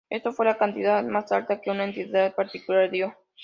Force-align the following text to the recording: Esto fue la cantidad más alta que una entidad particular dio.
Esto 0.09 0.33
fue 0.33 0.47
la 0.47 0.57
cantidad 0.57 1.03
más 1.03 1.31
alta 1.31 1.61
que 1.61 1.69
una 1.69 1.83
entidad 1.83 2.33
particular 2.33 2.89
dio. 2.89 3.13